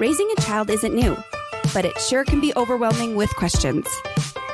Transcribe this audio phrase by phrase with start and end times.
[0.00, 1.14] Raising a child isn't new,
[1.74, 3.86] but it sure can be overwhelming with questions.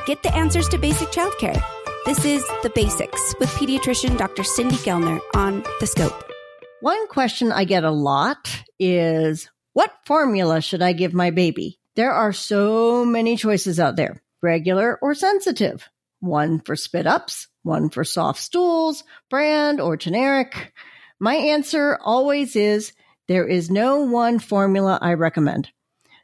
[0.04, 1.62] Get the answers to basic childcare.
[2.04, 4.42] This is The Basics with pediatrician Dr.
[4.42, 6.32] Cindy Gellner on The Scope.
[6.80, 11.78] One question I get a lot is what formula should I give my baby?
[11.94, 15.88] There are so many choices out there, regular or sensitive.
[16.18, 20.72] One for spit ups, one for soft stools, brand or generic.
[21.20, 22.92] My answer always is
[23.28, 25.70] there is no one formula I recommend.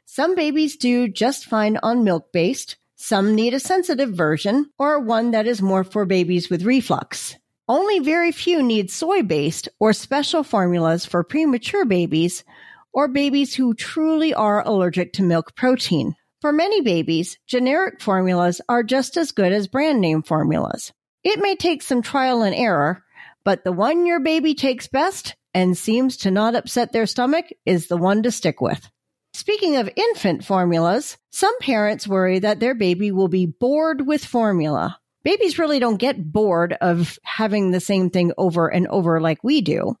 [0.05, 2.77] Some babies do just fine on milk based.
[2.95, 7.35] Some need a sensitive version or one that is more for babies with reflux.
[7.67, 12.43] Only very few need soy based or special formulas for premature babies
[12.93, 16.15] or babies who truly are allergic to milk protein.
[16.41, 20.91] For many babies, generic formulas are just as good as brand name formulas.
[21.23, 23.03] It may take some trial and error,
[23.45, 27.87] but the one your baby takes best and seems to not upset their stomach is
[27.87, 28.89] the one to stick with.
[29.33, 34.99] Speaking of infant formulas, some parents worry that their baby will be bored with formula.
[35.23, 39.61] Babies really don't get bored of having the same thing over and over like we
[39.61, 39.97] do.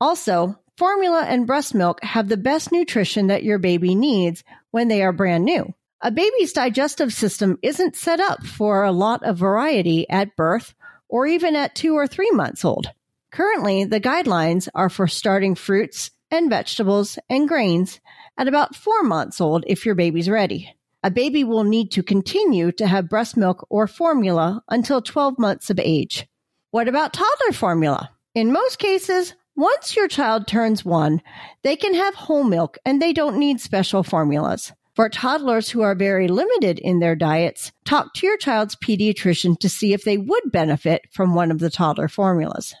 [0.00, 5.02] Also, formula and breast milk have the best nutrition that your baby needs when they
[5.02, 5.72] are brand new.
[6.00, 10.74] A baby's digestive system isn't set up for a lot of variety at birth
[11.08, 12.90] or even at two or three months old.
[13.38, 18.00] Currently, the guidelines are for starting fruits and vegetables and grains
[18.36, 20.74] at about four months old if your baby's ready.
[21.04, 25.70] A baby will need to continue to have breast milk or formula until 12 months
[25.70, 26.26] of age.
[26.72, 28.10] What about toddler formula?
[28.34, 31.22] In most cases, once your child turns one,
[31.62, 34.72] they can have whole milk and they don't need special formulas.
[34.96, 39.68] For toddlers who are very limited in their diets, talk to your child's pediatrician to
[39.68, 42.74] see if they would benefit from one of the toddler formulas.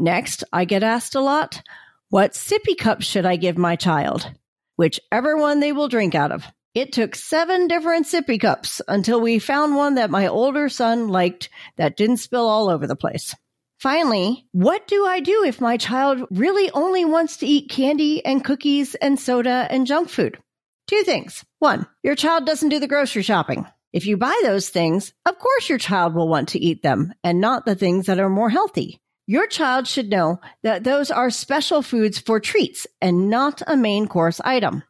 [0.00, 1.60] Next, I get asked a lot,
[2.08, 4.32] what sippy cup should I give my child?
[4.76, 6.46] Whichever one they will drink out of.
[6.74, 11.50] It took seven different sippy cups until we found one that my older son liked
[11.76, 13.34] that didn't spill all over the place.
[13.78, 18.42] Finally, what do I do if my child really only wants to eat candy and
[18.42, 20.38] cookies and soda and junk food?
[20.86, 21.44] Two things.
[21.58, 23.66] One, your child doesn't do the grocery shopping.
[23.92, 27.38] If you buy those things, of course your child will want to eat them and
[27.38, 28.98] not the things that are more healthy.
[29.30, 34.08] Your child should know that those are special foods for treats and not a main
[34.08, 34.82] course item.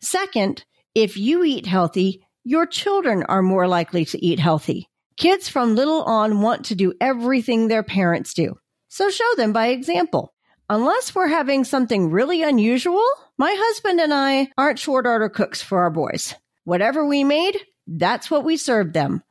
[0.00, 0.64] Second,
[0.96, 4.88] if you eat healthy, your children are more likely to eat healthy.
[5.16, 8.56] Kids from little on want to do everything their parents do.
[8.88, 10.34] So show them by example.
[10.68, 13.06] Unless we're having something really unusual,
[13.38, 16.34] my husband and I aren't short order cooks for our boys.
[16.64, 19.22] Whatever we made, that's what we served them.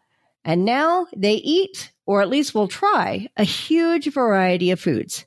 [0.45, 5.25] And now they eat or at least will try, a huge variety of foods.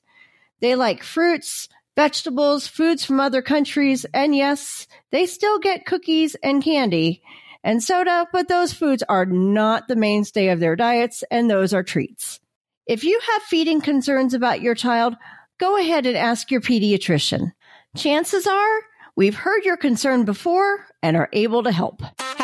[0.60, 6.62] They like fruits, vegetables, foods from other countries, and yes, they still get cookies and
[6.62, 7.22] candy
[7.64, 11.82] and soda, but those foods are not the mainstay of their diets, and those are
[11.82, 12.38] treats.
[12.86, 15.16] If you have feeding concerns about your child,
[15.58, 17.52] go ahead and ask your pediatrician.
[17.96, 18.82] Chances are
[19.16, 22.02] we've heard your concern before and are able to help.